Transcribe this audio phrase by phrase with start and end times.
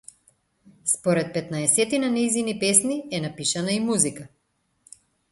[0.91, 4.25] Според петнаесетина нејзини песни е напишана и музика.